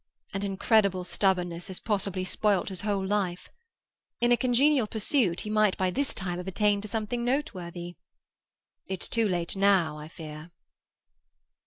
An 0.33 0.43
incredible 0.43 1.03
stubbornness 1.03 1.67
has 1.67 1.79
possibly 1.79 2.23
spoilt 2.23 2.69
his 2.69 2.81
whole 2.81 3.05
life. 3.05 3.51
In 4.19 4.31
a 4.31 4.35
congenial 4.35 4.87
pursuit 4.87 5.41
he 5.41 5.51
might 5.51 5.77
by 5.77 5.91
this 5.91 6.15
time 6.15 6.39
have 6.39 6.47
attained 6.47 6.81
to 6.81 6.87
something 6.87 7.23
noteworthy. 7.23 7.97
It's 8.87 9.07
too 9.07 9.29
late 9.29 9.55
now, 9.55 9.99
I 9.99 10.07
fear." 10.07 10.49